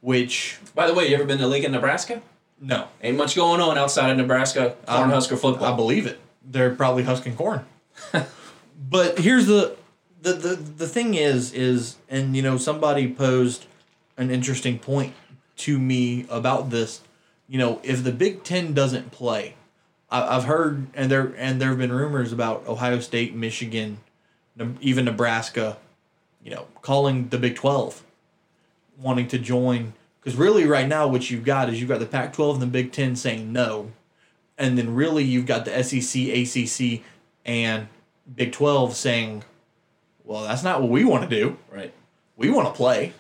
[0.02, 2.22] Which By the way, you ever been to Lincoln, Nebraska?
[2.62, 5.74] no, Ain't much going on outside of Nebraska Um, Cornhusker football.
[5.74, 6.20] I believe it.
[6.44, 7.66] They're probably husking corn.
[8.80, 9.76] but here's the,
[10.22, 13.66] the the the thing is is and you know somebody posed
[14.18, 15.14] an interesting point
[15.58, 17.02] to me about this.
[17.48, 19.56] You know, if the Big Ten doesn't play,
[20.10, 24.00] I, I've heard and there and there have been rumors about Ohio State, Michigan,
[24.82, 25.78] even Nebraska.
[26.44, 28.04] You know, calling the Big Twelve,
[28.98, 29.94] wanting to join.
[30.22, 32.68] Because really, right now, what you've got is you've got the Pac 12 and the
[32.68, 33.92] Big Ten saying no
[34.60, 37.02] and then really you've got the SEC, ACC,
[37.46, 37.88] and
[38.34, 39.44] Big Twelve saying,
[40.24, 41.58] "Well, that's not what we want to do.
[41.72, 41.94] right.
[42.38, 43.14] We want to play."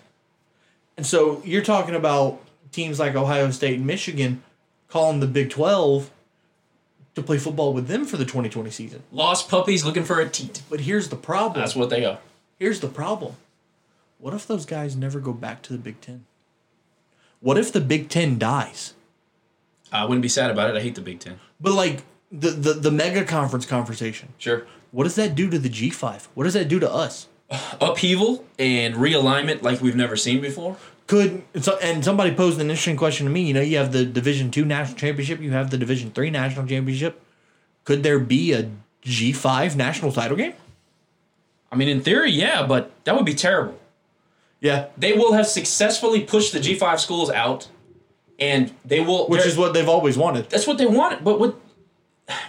[0.97, 2.41] And so you're talking about
[2.71, 4.43] teams like Ohio State and Michigan
[4.87, 6.11] calling the Big Twelve
[7.15, 9.03] to play football with them for the 2020 season.
[9.11, 10.61] Lost puppies looking for a teat.
[10.69, 11.59] But here's the problem.
[11.61, 12.19] That's what they are.
[12.57, 13.35] Here's the problem.
[14.17, 16.25] What if those guys never go back to the Big Ten?
[17.39, 18.93] What if the Big Ten dies?
[19.91, 20.77] I wouldn't be sad about it.
[20.77, 21.39] I hate the Big Ten.
[21.59, 24.33] But like the the, the mega conference conversation.
[24.37, 24.65] Sure.
[24.91, 26.27] What does that do to the G5?
[26.33, 27.27] What does that do to us?
[27.81, 30.77] Upheaval and realignment like we've never seen before.
[31.07, 33.41] Could so, and somebody posed an interesting question to me.
[33.41, 36.67] You know, you have the Division Two national championship, you have the Division Three national
[36.67, 37.21] championship.
[37.83, 38.69] Could there be a
[39.01, 40.53] G five national title game?
[41.71, 43.79] I mean, in theory, yeah, but that would be terrible.
[44.61, 47.69] Yeah, They will have successfully pushed the G5 schools out,
[48.37, 49.27] and they will.
[49.27, 50.49] which is what they've always wanted.
[50.49, 51.23] that's what they want.
[51.23, 51.55] But what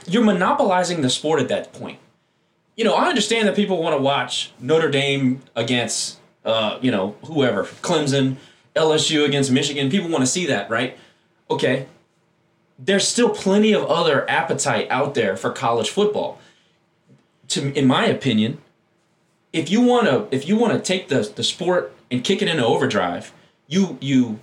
[0.09, 1.98] you're monopolizing the sport at that point.
[2.81, 7.14] You know, I understand that people want to watch Notre Dame against, uh, you know,
[7.27, 8.37] whoever, Clemson,
[8.75, 9.90] LSU against Michigan.
[9.90, 10.97] People want to see that, right?
[11.51, 11.88] Okay.
[12.79, 16.40] There's still plenty of other appetite out there for college football.
[17.49, 18.62] To, in my opinion,
[19.53, 22.49] if you want to, if you want to take the the sport and kick it
[22.49, 23.35] into overdrive,
[23.69, 24.40] you you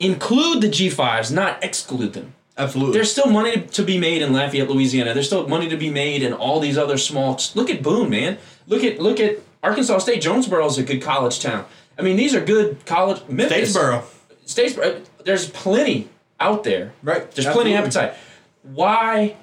[0.00, 2.32] include the G5s, not exclude them.
[2.58, 2.94] Absolutely.
[2.94, 5.14] There's still money to be made in Lafayette, Louisiana.
[5.14, 7.40] There's still money to be made in all these other small.
[7.54, 8.38] Look at Boone, man.
[8.66, 10.20] Look at look at Arkansas State.
[10.20, 11.64] Jonesboro is a good college town.
[11.96, 13.22] I mean, these are good college.
[13.28, 14.02] Memphis, Statesboro.
[14.44, 15.04] Statesboro.
[15.24, 16.08] There's plenty
[16.40, 16.92] out there.
[17.02, 17.30] Right.
[17.30, 18.14] There's plenty of appetite.
[18.62, 19.36] Why?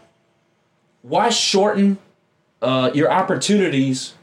[1.02, 2.00] Why shorten
[2.62, 4.16] uh, your opportunities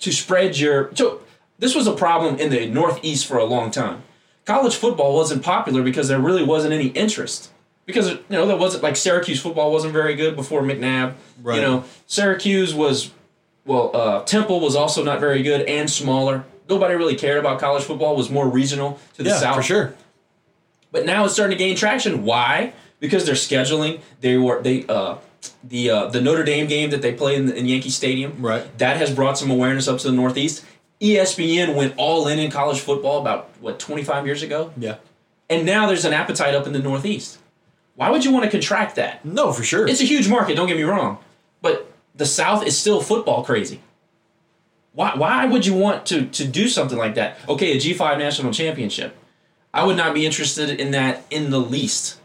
[0.00, 0.94] to spread your?
[0.94, 1.22] So
[1.58, 4.02] this was a problem in the Northeast for a long time.
[4.44, 7.50] College football wasn't popular because there really wasn't any interest.
[7.86, 11.14] Because you know there wasn't like Syracuse football wasn't very good before McNabb.
[11.42, 11.56] Right.
[11.56, 13.10] You know Syracuse was
[13.64, 16.44] well uh, Temple was also not very good and smaller.
[16.68, 18.14] Nobody really cared about college football.
[18.14, 19.56] It was more regional to the yeah, south.
[19.56, 19.94] for sure.
[20.90, 22.24] But now it's starting to gain traction.
[22.24, 22.72] Why?
[23.00, 24.00] because they're scheduling.
[24.20, 25.16] They were they uh
[25.62, 28.40] the uh, the Notre Dame game that they play in, in Yankee Stadium.
[28.40, 28.78] Right.
[28.78, 30.64] That has brought some awareness up to the Northeast.
[31.00, 34.96] ESPN went all in in college football about what 25 years ago, Yeah.
[35.50, 37.38] and now there's an appetite up in the Northeast.
[37.96, 39.24] Why would you want to contract that?
[39.24, 39.88] No, for sure.
[39.88, 40.54] It's a huge market.
[40.54, 41.18] Don't get me wrong,
[41.62, 43.80] but the South is still football crazy.
[44.92, 45.14] Why?
[45.16, 47.38] Why would you want to to do something like that?
[47.48, 49.16] Okay, a G five national championship.
[49.72, 52.18] I would not be interested in that in the least.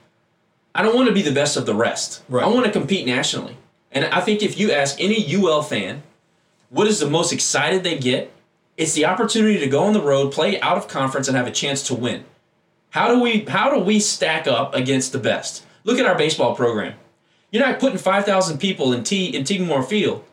[0.74, 2.24] I don't want to be the best of the rest.
[2.30, 2.44] Right.
[2.44, 3.58] I want to compete nationally.
[3.92, 6.04] And I think if you ask any UL fan,
[6.70, 8.32] what is the most excited they get?
[8.78, 11.52] It's the opportunity to go on the road, play out of conference, and have a
[11.52, 12.24] chance to win.
[12.92, 15.66] How do we how do we stack up against the best?
[15.84, 16.94] Look at our baseball program.
[17.52, 20.24] You're not putting five thousand people in T in Tigue Moore Field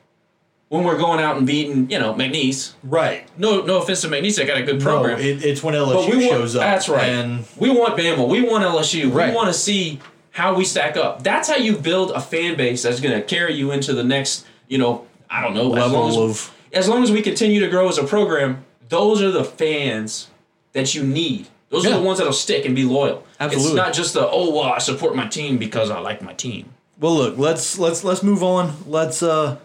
[0.68, 2.74] when we're going out and beating, you know, McNeese.
[2.82, 3.26] right.
[3.38, 5.18] No no offense to McNeese, they got a good No, program.
[5.18, 6.60] it, it's when LSU want, shows up.
[6.60, 7.08] That's right.
[7.08, 8.28] And we want Bama.
[8.28, 9.12] We want LSU.
[9.12, 9.30] Right.
[9.30, 9.98] We want to see
[10.32, 11.22] how we stack up.
[11.22, 14.46] That's how you build a fan base that's going to carry you into the next,
[14.68, 17.68] you know, I don't know, as as, level of as long as we continue to
[17.68, 20.28] grow as a program, those are the fans
[20.72, 21.48] that you need.
[21.70, 23.24] Those are the ones that'll stick and be loyal.
[23.40, 26.70] It's not just the oh well, I support my team because I like my team.
[26.98, 28.74] Well, look, let's let's let's move on.
[28.86, 29.58] Let's uh,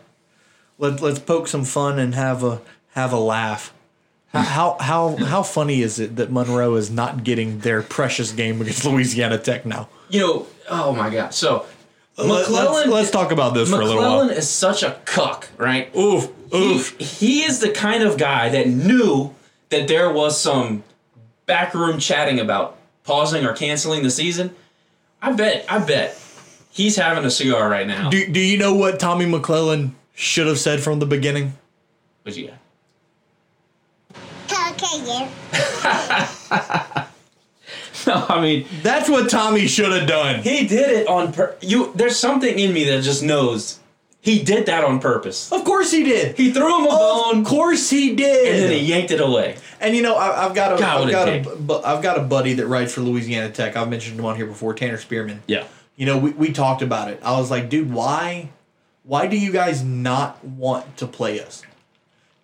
[0.77, 2.61] let let's poke some fun and have a
[2.91, 3.73] have a laugh.
[4.33, 8.83] How how how, funny is it that Monroe is not getting their precious game against
[8.83, 9.89] Louisiana Tech now?
[10.09, 11.35] You know, oh my god.
[11.35, 11.67] So
[12.17, 14.25] Let, McClelland, us let's talk about this for a little while.
[14.25, 15.95] McClelland is such a cuck, right?
[15.95, 16.97] Oof, he, oof.
[16.97, 19.35] he is the kind of guy that knew
[19.69, 20.83] that there was some
[21.57, 24.55] backroom chatting about pausing or canceling the season.
[25.21, 26.19] I bet, I bet
[26.71, 28.09] he's having a cigar right now.
[28.09, 31.53] Do do you know what Tommy McClelland should have said from the beginning?
[32.23, 32.55] But yeah,
[34.49, 35.29] Okay, yeah.
[38.07, 40.41] no, I mean That's what Tommy should have done.
[40.41, 41.91] he did it on pur- you.
[41.95, 43.79] There's something in me that just knows
[44.21, 45.51] he did that on purpose.
[45.51, 46.35] Of course he did.
[46.37, 48.53] He threw him a bone Of course he did.
[48.55, 49.57] and then he yanked it away.
[49.83, 52.21] And you know, I, I've got a, God, have got a, bu- I've got a
[52.23, 53.75] buddy that writes for Louisiana Tech.
[53.75, 55.43] I've mentioned him on here before, Tanner Spearman.
[55.45, 55.65] Yeah,
[55.97, 57.19] You know, we, we talked about it.
[57.23, 58.49] I was like, dude, why,
[59.03, 61.63] why do you guys not want to play us?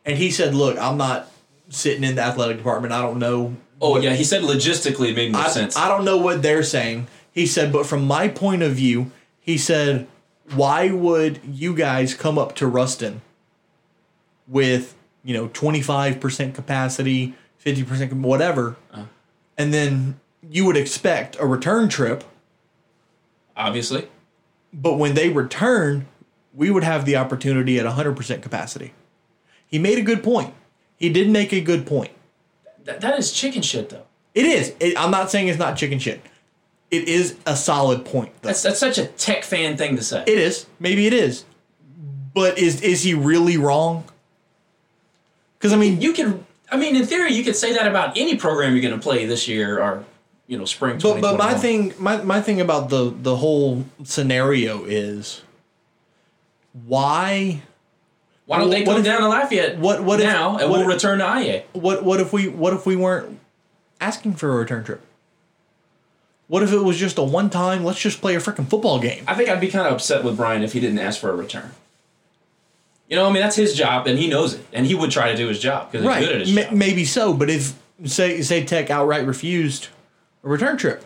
[0.05, 1.31] And he said, look, I'm not
[1.69, 2.93] sitting in the athletic department.
[2.93, 3.55] I don't know.
[3.81, 5.77] Oh what- yeah, he said logistically it made more I, sense.
[5.77, 7.07] I don't know what they're saying.
[7.31, 10.07] He said, but from my point of view, he said,
[10.53, 13.21] why would you guys come up to Ruston
[14.47, 19.03] with, you know, 25% capacity, 50% whatever, Uh.
[19.57, 22.23] and then you would expect a return trip,
[23.57, 24.07] Obviously,
[24.73, 26.07] but when they return,
[26.53, 28.93] we would have the opportunity at 100% capacity.
[29.67, 30.53] He made a good point.
[30.97, 32.11] He did make a good point.
[32.85, 34.03] that, that is chicken shit though.
[34.33, 34.73] It is.
[34.79, 36.21] It, I'm not saying it's not chicken shit.
[36.89, 38.31] It is a solid point.
[38.41, 38.47] Though.
[38.49, 40.23] That's that's such a tech fan thing to say.
[40.25, 40.65] It is.
[40.79, 41.43] Maybe it is.
[42.33, 44.05] But is is he really wrong?
[45.59, 48.37] Because I mean, you can I mean in theory you could say that about any
[48.37, 50.05] program you're going to play this year or
[50.47, 54.83] you know spring but but my thing my, my thing about the the whole scenario
[54.85, 55.41] is
[56.85, 57.61] why
[58.45, 60.79] why don't they what come if- down to Lafayette what- what if- now and what
[60.79, 63.39] we'll if- return to IA what what if we what if we weren't
[64.01, 65.01] asking for a return trip?
[66.47, 67.83] What if it was just a one time?
[67.83, 69.23] Let's just play a freaking football game.
[69.27, 71.35] I think I'd be kind of upset with Brian if he didn't ask for a
[71.35, 71.71] return
[73.09, 75.31] you know I mean that's his job and he knows it and he would try
[75.31, 77.33] to do his job because he's good at his Ma- job maybe so.
[77.33, 77.73] But if
[78.05, 79.87] say say Tech outright refused
[80.43, 81.03] a return trip,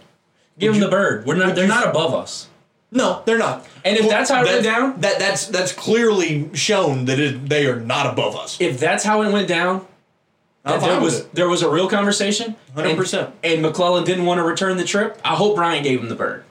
[0.60, 1.56] give him you- the bird we're not.
[1.56, 2.48] They're not above us
[2.92, 3.66] No, they're not.
[3.84, 7.66] And if that's how it went down- that that's that's clearly shown that it, they
[7.66, 8.58] are not above us.
[8.60, 9.86] if that's how it went down
[10.66, 11.34] I'm that there was it.
[11.36, 13.32] there was a real conversation 100%.
[13.44, 16.16] and, and McClelland didn't want to return the trip I hope Brian gave him the
[16.16, 16.44] bird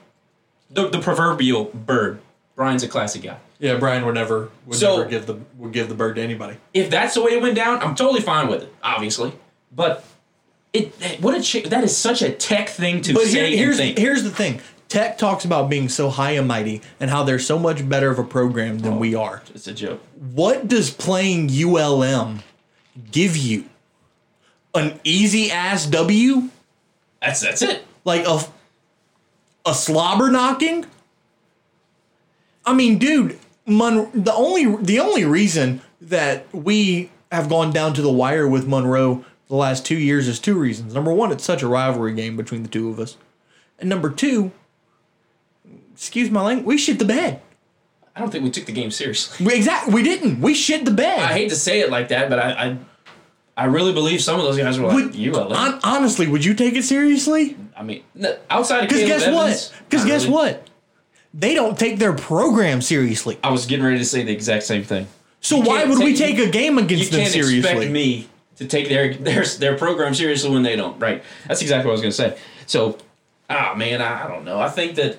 [0.69, 2.19] the, the proverbial bird
[2.55, 5.87] Brian's a classy guy Yeah, Brian would never would So- never give the would give
[5.87, 6.57] the bird to anybody.
[6.73, 9.31] if that's the way it went down, I'm totally fine with it, obviously.
[9.73, 10.03] But
[10.73, 13.53] it what a ch- that is such a tech thing to But say here, and
[13.55, 13.97] here's think.
[13.97, 14.59] here's the thing.
[14.89, 18.19] Tech talks about being so high and mighty and how they're so much better of
[18.19, 19.41] a program than oh, we are.
[19.55, 20.01] it's a joke.
[20.33, 22.43] What does playing ULM
[23.11, 23.63] give you?
[24.75, 26.49] An easy ass W?
[27.21, 27.85] That's that's it.
[28.03, 28.41] like a
[29.65, 30.85] a slobber knocking.
[32.65, 38.11] I mean, dude, The only the only reason that we have gone down to the
[38.11, 40.93] wire with Monroe the last two years is two reasons.
[40.93, 43.17] Number one, it's such a rivalry game between the two of us,
[43.79, 44.51] and number two,
[45.93, 47.41] excuse my language, we shit the bed.
[48.15, 49.45] I don't think we took the game seriously.
[49.45, 50.39] We, exactly, we didn't.
[50.39, 51.19] We shit the bed.
[51.19, 52.77] I hate to say it like that, but I I,
[53.57, 55.33] I really believe some of those guys were like Would- you.
[55.35, 57.57] Ellen." hon- honestly, would you take it seriously?
[57.75, 58.03] I mean,
[58.49, 59.73] outside of Because guess Evans, what?
[59.89, 60.33] Because guess really.
[60.35, 60.69] what?
[61.33, 63.37] They don't take their program seriously.
[63.43, 65.07] I was getting ready to say the exact same thing.
[65.41, 67.59] So why can't would we take- take a game against them can't seriously?
[67.59, 70.99] expect me to take their their their program seriously when they don't.
[70.99, 71.23] Right.
[71.47, 72.37] That's exactly what I was going to say.
[72.65, 72.97] So,
[73.49, 74.59] ah man, I, I don't know.
[74.59, 75.17] I think that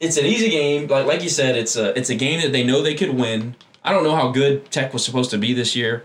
[0.00, 0.88] it's an easy game.
[0.88, 3.54] Like like you said, it's a it's a game that they know they could win.
[3.84, 6.04] I don't know how good Tech was supposed to be this year,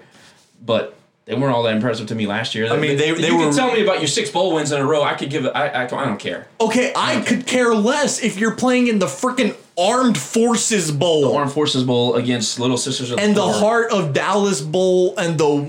[0.66, 0.97] but
[1.28, 2.72] they weren't all that impressive to me last year.
[2.72, 4.86] I mean, they- they you were- tell me about your six bowl wins in a
[4.86, 5.04] row.
[5.04, 5.52] I could give it.
[5.54, 6.48] I I, I don't care.
[6.60, 11.38] Okay, I could care less if you're playing in the freaking Armed Forces Bowl the
[11.38, 13.26] Armed Forces Bowl against Little Sisters of the Bowl.
[13.28, 13.54] and the Poor.
[13.54, 15.68] Heart of Dallas Bowl and the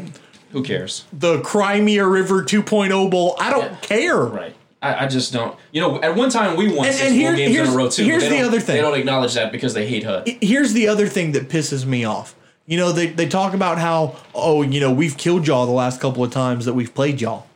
[0.52, 1.04] Who cares?
[1.12, 3.36] the Crimea River 2.0 Bowl.
[3.38, 4.16] I don't care.
[4.18, 4.54] Right.
[4.80, 5.56] I, I just don't.
[5.72, 7.76] You know, at one time we won And- six and bowl here- games in a
[7.76, 8.04] row too.
[8.04, 8.76] here's they the other thing.
[8.76, 10.36] They don't acknowledge that because they hate HUD.
[10.40, 12.34] Here's the other thing that pisses me off.
[12.68, 16.02] You know, they, they talk about how, oh, you know, we've killed y'all the last
[16.02, 17.46] couple of times that we've played y'all.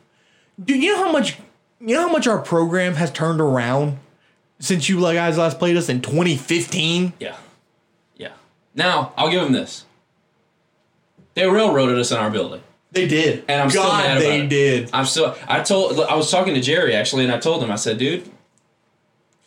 [0.61, 1.37] Do you know how much
[1.79, 3.99] you know how much our program has turned around
[4.59, 7.13] since you guys last played us in 2015?
[7.19, 7.35] Yeah.
[8.17, 8.31] Yeah.
[8.73, 9.85] Now I'll give them this.
[11.35, 13.45] They railroaded us in our building, They did.
[13.47, 14.49] and I'm still mad about they it.
[14.49, 14.89] did.
[14.93, 15.35] I'm still.
[15.47, 15.99] I told.
[15.99, 17.69] I was talking to Jerry actually, and I told him.
[17.71, 18.29] I said, "Dude,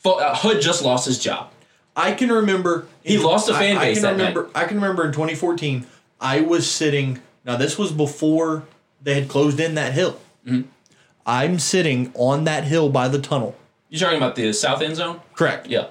[0.05, 1.51] uh, Hood just lost his job.
[1.97, 4.51] I can remember He lost a fan base I, that can remember.
[4.55, 5.87] I can remember in 2014.
[6.21, 7.21] I was sitting.
[7.45, 8.65] Now this was before
[9.03, 10.21] they had closed in that hill.
[10.47, 10.69] Mm-hmm.
[11.25, 13.57] I'm sitting on that hill by the tunnel.
[13.89, 15.21] You're talking about the south end zone?
[15.35, 15.67] Correct.
[15.69, 15.89] Yeah.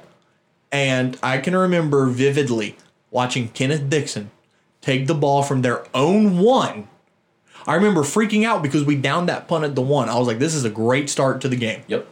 [0.71, 2.75] And I can remember vividly
[3.11, 4.31] watching Kenneth Dixon
[4.81, 6.87] take the ball from their own one.
[7.67, 10.09] I remember freaking out because we downed that punt at the one.
[10.09, 11.83] I was like, this is a great start to the game.
[11.87, 12.07] Yep.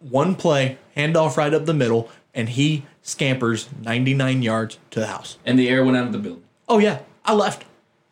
[0.00, 5.38] One play, handoff right up the middle, and he scampers 99 yards to the house.
[5.46, 6.42] And the air went out of the building.
[6.68, 6.98] Oh, yeah.
[7.24, 7.62] I left.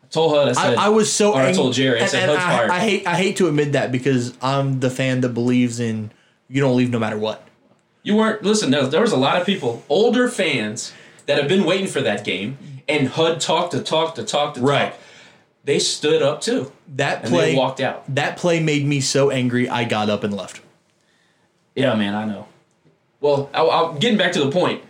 [0.03, 0.47] I told Hud.
[0.49, 0.75] I said.
[0.77, 1.99] I, I was so Or I told Jerry.
[1.99, 2.71] I and- said, and Hud's I, fired.
[2.71, 6.11] I hate I hate to admit that because I'm the fan that believes in
[6.47, 7.45] you don't leave no matter what.
[8.03, 8.71] You weren't listen.
[8.71, 10.93] There, there was a lot of people, older fans,
[11.25, 14.61] that have been waiting for that game, and HUD talked to talk to talk to
[14.61, 14.91] Right.
[14.91, 14.99] talk.
[15.63, 18.03] They stood up too, That and play they walked out.
[18.13, 20.61] that play made me so angry I got up and left.
[21.75, 22.47] Yeah, man, I know.
[23.21, 24.83] Well, I, I, getting back to the point,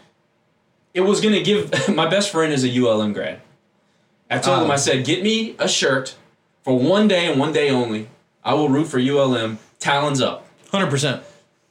[0.93, 3.41] it was gonna give my best friend is a ULM grad.
[4.29, 4.73] I told him Oh.
[4.73, 6.15] I said, get me a shirt
[6.63, 8.09] for one day and one day only.
[8.43, 9.59] I will root for ULM.
[9.79, 10.47] Talons up.
[10.71, 11.21] 100%.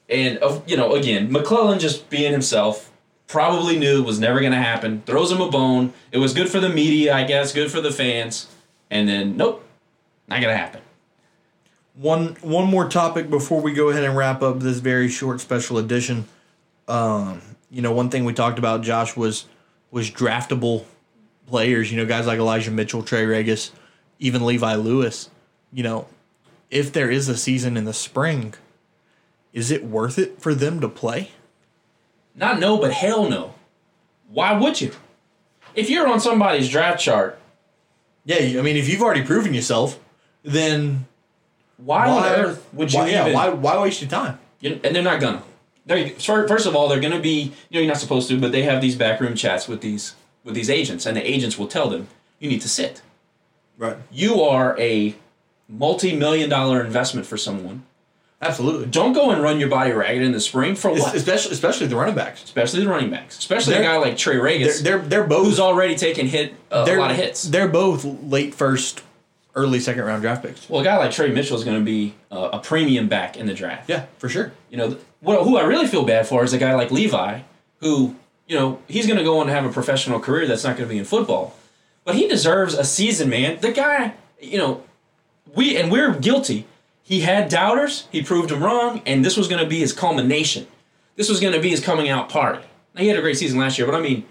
[0.09, 2.93] And uh, you know, again, McClelland just being himself
[3.27, 5.03] probably knew it was never going to happen.
[5.07, 5.93] Throws him a bone.
[6.13, 8.49] It was good for the media, I guess, good for the fans.
[8.91, 9.65] And then, nope,
[10.29, 10.81] not going to happen.
[11.95, 15.79] One one more topic before we go ahead and wrap up this very short special
[15.79, 16.27] edition.
[16.89, 19.47] Um, you know, one thing we talked about, Josh, was
[19.91, 20.85] was draftable
[21.47, 21.91] players.
[21.91, 23.71] You know, guys like Elijah Mitchell, Trey Ragas,
[24.19, 25.31] even Levi Lewis.
[25.73, 26.07] You know,
[26.71, 28.55] if there is a season in the spring,
[29.53, 31.31] is it worth it for them to play?
[32.35, 33.55] Not no, but hell no.
[34.29, 34.93] Why would you?
[35.75, 37.39] If you're on somebody's draft chart,
[38.25, 39.99] Yeah, I mean, if you've already proven yourself,
[40.43, 41.07] then
[41.77, 43.35] why, on earth would you why, yeah, even?
[43.35, 44.39] why why waste your time?
[44.63, 45.43] And they're not gonna.
[45.87, 47.53] They're, first of all, they're gonna be.
[47.69, 50.55] You know, you're not supposed to, but they have these backroom chats with these with
[50.55, 53.03] these agents, and the agents will tell them you need to sit.
[53.77, 53.97] Right.
[54.11, 55.15] You are a
[55.69, 57.85] multi-million dollar investment for someone.
[58.43, 58.87] Absolutely.
[58.87, 61.15] Don't go and run your body ragged in the spring for what?
[61.15, 62.45] Especially especially the running backs.
[62.45, 65.47] Especially the running backs, especially a They're- guy like Trey They're Ragas, they're, they're both
[65.47, 67.45] who's already taken hit uh, a lot of hits.
[67.45, 69.03] They're both late first,
[69.55, 70.69] early second round draft picks.
[70.69, 73.47] Well, a guy like Trey Mitchell is going to be uh, a premium back in
[73.47, 73.89] the draft.
[73.89, 74.53] Yeah, for sure.
[74.71, 77.41] You know, what, who I really feel bad for is a guy like Levi,
[77.81, 80.77] who, you know, he's going to go on to have a professional career that's not
[80.77, 81.55] going to be in football.
[82.05, 83.61] But he deserves a season, man.
[83.61, 84.83] The guy, you know,
[85.55, 86.67] we, and we're guilty.
[87.03, 90.67] He had doubters, he proved them wrong, and this was going to be his culmination.
[91.17, 92.65] This was going to be his coming out party.
[92.95, 94.25] Now, he had a great season last year, but I mean,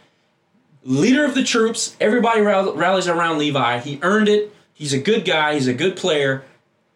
[0.84, 3.80] leader of the troops, everybody rallies around Levi.
[3.80, 4.54] He earned it.
[4.84, 6.43] He's a good guy, he's a good player.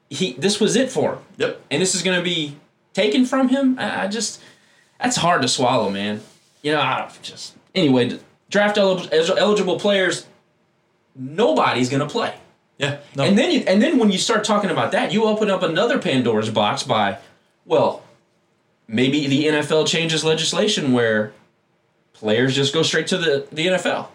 [0.09, 1.61] He, this was it for him Yep.
[1.71, 2.57] and this is going to be
[2.93, 3.79] taken from him.
[3.79, 4.41] I, I just
[4.99, 6.19] that's hard to swallow, man.
[6.61, 10.25] You know, I just anyway, draft eligible, eligible players,
[11.15, 12.33] nobody's going to play.
[12.77, 12.97] Yeah.
[13.15, 13.23] No.
[13.23, 15.97] And then you, and then when you start talking about that, you open up another
[15.97, 17.19] Pandora's box by,
[17.65, 18.03] well,
[18.85, 21.31] maybe the NFL changes legislation where
[22.11, 24.07] players just go straight to the, the NFL.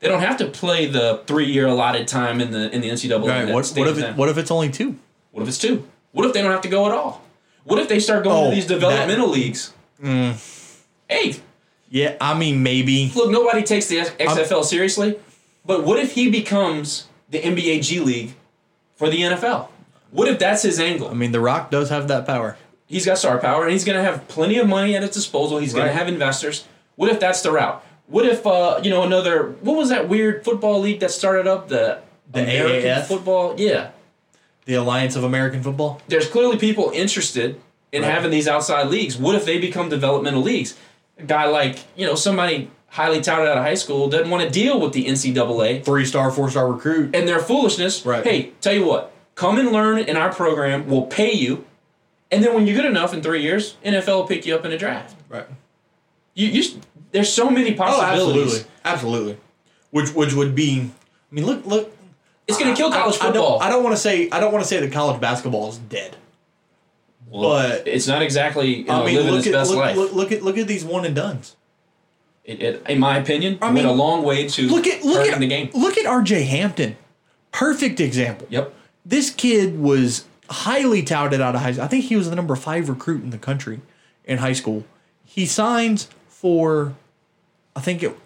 [0.00, 3.26] They don't have to play the three year allotted time in the in the NCAA.
[3.28, 3.52] right.
[3.52, 4.96] What, what if it, what if it's only two?
[5.30, 5.86] What if it's two?
[6.12, 7.22] What if they don't have to go at all?
[7.64, 9.72] What if they start going Oh, to these developmental leagues?
[10.02, 10.34] Mm.
[11.08, 11.36] Hey,
[11.90, 13.12] Yeah, I mean maybe.
[13.14, 15.18] look, nobody takes the XFL seriously,
[15.66, 18.34] but what if he becomes the NBA G League
[18.96, 19.68] for the NFL?
[20.10, 21.08] What if that's his angle?
[21.08, 22.56] I mean, The Rock does have that power.
[22.86, 25.58] He's got star power, and he's going to have plenty of money at his disposal.
[25.58, 26.66] He's going to have investors.
[26.96, 27.84] What if that's the route?
[28.10, 29.54] What if uh, you know another?
[29.62, 32.00] What was that weird football league that started up the
[32.32, 33.06] The American AAF?
[33.06, 33.54] football?
[33.56, 33.90] Yeah,
[34.66, 36.00] The Alliance of American Football.
[36.08, 37.60] there's clearly people interested
[37.92, 38.10] in Right.
[38.12, 39.16] having these outside leagues.
[39.16, 40.76] What if they become developmental leagues?
[41.18, 44.50] A guy like you know somebody highly touted out of high school doesn't want to
[44.50, 47.14] deal with the NCAA Three star, four star recruit.
[47.14, 48.04] and their foolishness.
[48.04, 48.24] Right.
[48.24, 50.88] Hey, tell you what, come and learn in our program.
[50.88, 51.64] We'll pay you,
[52.32, 54.72] and then when you're good enough in three years, NFL will pick you up in
[54.72, 55.14] a draft.
[55.28, 55.46] Right.
[56.40, 56.80] You, you
[57.12, 58.64] there's so many Oh, possibilities.
[58.64, 59.36] absolutely, absolutely.
[59.90, 60.90] Which which would be,
[61.30, 61.96] I mean, look look.
[62.48, 63.58] It's going to kill college I, football.
[63.58, 63.66] don't.
[63.66, 64.28] I don't want to say.
[64.30, 66.16] I don't want to say that college basketball is dead.
[67.28, 69.96] Well, but- it's not exactly know, I mean, living look its at best look, life.
[69.96, 71.56] look look at look at these one and duns.
[72.44, 75.28] It, it, in my opinion, I went mean, a long way to Look at look
[75.28, 75.70] at the game.
[75.74, 76.42] Look at R.J.
[76.44, 76.96] Hampton.
[77.52, 78.46] Perfect example.
[78.50, 78.72] Yep.
[79.04, 81.84] This kid was highly touted out of high school.
[81.84, 83.80] I think he was the number five recruit in the country
[84.24, 84.84] in high school.
[85.24, 86.08] He signs
[86.40, 86.94] for,
[87.76, 88.16] I think it,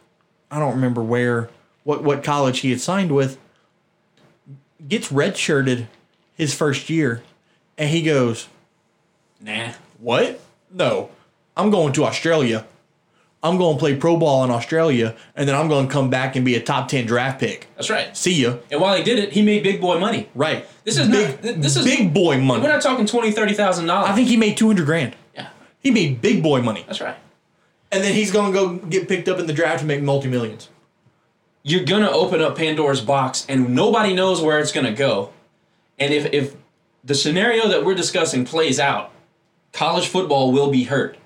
[0.50, 1.50] I don't remember where,
[1.82, 3.38] what what college he had signed with.
[4.86, 5.86] Gets redshirted
[6.36, 7.22] his first year,
[7.78, 8.48] and he goes,
[9.40, 9.72] Nah.
[9.98, 10.40] "What?
[10.70, 11.10] No,
[11.56, 12.66] I'm going to Australia.
[13.42, 16.34] I'm going to play pro ball in Australia, and then I'm going to come back
[16.36, 17.66] and be a top ten draft pick.
[17.76, 18.16] That's right.
[18.16, 20.28] See ya." And while he did it, he made big boy money.
[20.34, 20.66] Right.
[20.84, 21.42] This is big.
[21.44, 22.62] not- this is- big boy money.
[22.62, 24.10] We're not talking twenty, thirty thousand dollars.
[24.10, 25.16] I think he made two hundred grand.
[25.34, 25.48] Yeah,
[25.80, 27.16] He made big boy money, that's right.
[27.94, 30.68] And then he's to go get picked up in the draft and make multi millions.
[31.62, 35.32] You're gonna open up Pandora's box, and nobody knows where it's gonna go.
[35.98, 36.56] And if if
[37.04, 39.12] the scenario that we're discussing plays out,
[39.72, 41.18] college football will be hurt.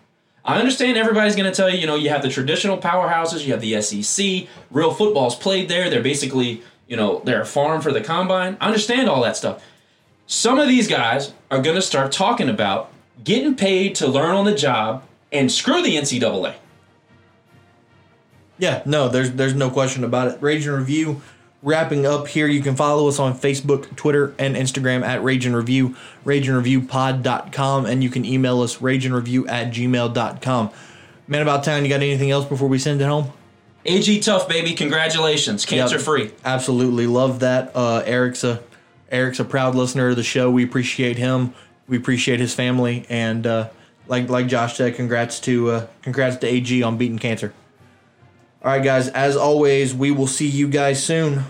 [0.44, 3.52] I understand everybody's going to tell you, you know, you have the traditional powerhouses, you
[3.52, 5.90] have the SEC, real football's played there.
[5.90, 8.56] They're basically, you know, they're a farm for the combine.
[8.58, 9.62] I understand all that stuff.
[10.26, 12.90] Some of these guys are going to start talking about
[13.22, 16.54] getting paid to learn on the job and screw the NCAA.
[18.58, 20.42] Yeah, no, there's there's no question about it.
[20.42, 21.22] Rage and Review
[21.62, 22.46] wrapping up here.
[22.46, 28.02] You can follow us on Facebook, Twitter, and Instagram at Rage and Review, rageandreviewpod.com, and
[28.02, 30.70] you can email us rageandreview at gmail.com.
[31.26, 33.32] Man About Town, you got anything else before we send it home?
[33.84, 34.74] AG Tough, baby.
[34.74, 35.64] Congratulations.
[35.64, 36.32] Cancer free.
[36.44, 37.72] Absolutely love that.
[37.74, 38.62] Uh, Eric's a
[39.10, 40.50] Eric's a proud listener of the show.
[40.50, 41.54] We appreciate him.
[41.86, 43.68] We appreciate his family, and uh,
[44.08, 47.52] like like Josh said, congrats to uh, congrats to AG on beating cancer.
[48.64, 49.08] All right, guys.
[49.08, 51.44] As always, we will see you guys soon.